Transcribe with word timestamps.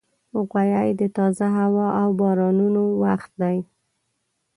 غویی 0.49 0.89
د 0.99 1.01
تازه 1.17 1.47
هوا 1.57 1.87
او 2.01 2.09
بارانونو 2.19 2.81
وخت 3.03 3.31
دی. 3.41 3.57